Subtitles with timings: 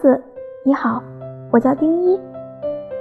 [0.00, 0.20] 子，
[0.64, 1.02] 你好，
[1.50, 2.18] 我叫丁一。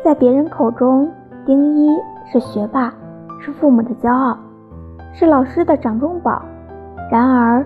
[0.04, 1.08] 在别人口中，
[1.46, 1.96] 丁一
[2.32, 2.92] 是学霸，
[3.40, 4.35] 是父母的骄傲，
[5.14, 6.42] 是老师的掌中宝。
[7.12, 7.64] 然而，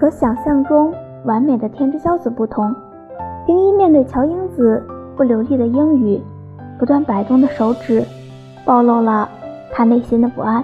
[0.00, 0.92] 和想象中
[1.24, 2.74] 完美的天之骄子不同，
[3.46, 4.82] 丁一面对乔英子
[5.16, 6.20] 不流利的英语，
[6.76, 8.02] 不断摆动的手指，
[8.64, 9.28] 暴露了
[9.72, 10.62] 他内心的不安。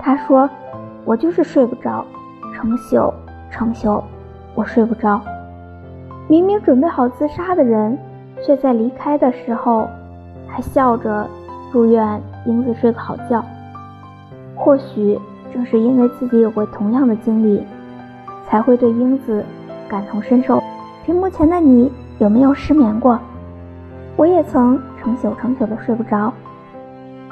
[0.00, 0.50] 他说
[1.06, 2.04] ：“我就是睡不着，
[2.52, 3.14] 成宿
[3.50, 4.02] 成宿，
[4.56, 5.20] 我睡不着。”
[6.26, 7.98] 明明准备好自杀的人，
[8.44, 9.88] 却在离开的时候
[10.48, 11.28] 还笑着
[11.70, 13.44] 祝愿英子睡个好觉。
[14.56, 15.18] 或许
[15.52, 17.62] 正是因为自己有过同样的经历，
[18.48, 19.44] 才会对英子
[19.88, 20.62] 感同身受。
[21.04, 23.18] 屏幕前的你有没有失眠过？
[24.16, 26.32] 我也曾成宿成宿的睡不着，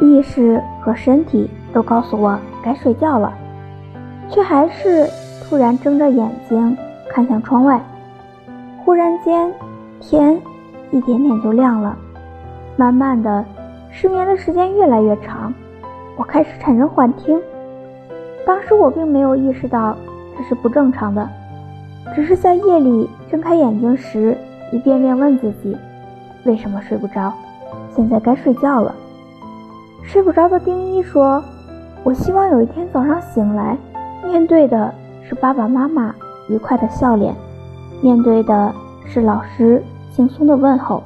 [0.01, 3.33] 意识和身体都告诉我该睡觉了，
[4.29, 5.09] 却还是
[5.45, 6.77] 突然睁着眼睛
[7.09, 7.81] 看向窗外。
[8.85, 9.53] 忽然间，
[10.01, 10.41] 天
[10.91, 11.97] 一点点就亮了。
[12.77, 13.45] 慢慢的，
[13.91, 15.55] 失眠的时间越来越长，
[16.17, 17.41] 我开始产生幻听。
[18.45, 19.97] 当时我并没有意识到
[20.37, 21.29] 这是不正常的，
[22.13, 24.37] 只是在夜里睁开眼睛时，
[24.73, 25.77] 一遍遍问自己：
[26.45, 27.33] 为什么睡不着？
[27.95, 28.93] 现在该睡觉了。
[30.03, 31.41] 睡不着的丁一说
[32.03, 33.77] ：“我希望有一天早上醒来，
[34.27, 34.93] 面对的
[35.23, 36.13] 是爸爸妈妈
[36.49, 37.33] 愉快的笑脸。”
[38.03, 38.75] 面对的
[39.07, 41.03] 是老师轻松的问候。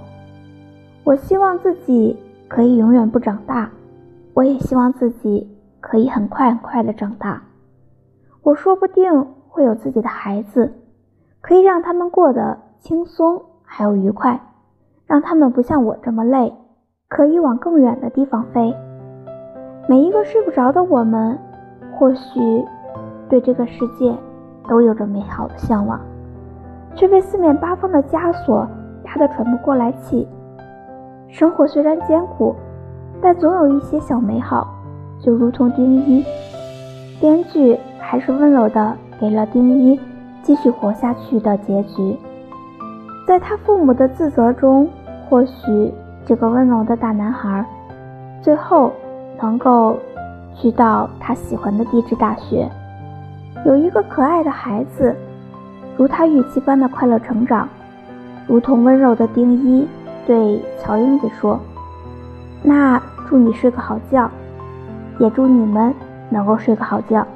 [1.05, 2.16] 我希望自己
[2.48, 3.70] 可以永远不长大，
[4.33, 5.47] 我也希望自己
[5.78, 7.42] 可以很快很快的长大。
[8.42, 10.72] 我说不定会有自己的孩子，
[11.42, 14.41] 可以让他们过得轻松还有愉快，
[15.06, 16.52] 让他们不像我这么累，
[17.08, 18.74] 可以往更远的地方飞。
[19.86, 21.39] 每一个睡不着的我们，
[21.92, 22.64] 或许
[23.28, 24.17] 对这个世界
[24.67, 26.00] 都有着美好的向往。
[26.97, 28.66] 却被四面八方的枷锁
[29.05, 30.27] 压得喘不过来气。
[31.28, 32.56] 生活虽然艰苦，
[33.20, 34.66] 但总有一些小美好，
[35.20, 36.24] 就如同丁一。
[37.20, 40.01] 编剧还是温柔的给了丁一
[40.42, 42.17] 继续活下去的结局。
[43.27, 44.89] 在他父母的自责中，
[45.29, 45.92] 或许
[46.24, 47.64] 这个温柔的大男孩，
[48.40, 48.92] 最后
[49.42, 49.96] 能够
[50.55, 52.70] 去到他喜欢的地质大学，
[53.64, 55.14] 有一个可爱的孩子。
[55.96, 57.68] 如他预期般的快乐成长，
[58.46, 59.86] 如同温柔的丁一
[60.27, 61.58] 对乔英子说
[62.62, 64.30] ：“那祝你睡个好觉，
[65.18, 65.95] 也祝你们
[66.29, 67.27] 能够睡个好觉。”